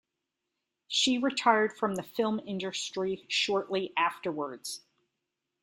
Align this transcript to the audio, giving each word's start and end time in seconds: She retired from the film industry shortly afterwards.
She 0.87 1.19
retired 1.19 1.77
from 1.77 1.93
the 1.93 2.01
film 2.01 2.39
industry 2.43 3.23
shortly 3.29 3.93
afterwards. 3.95 4.81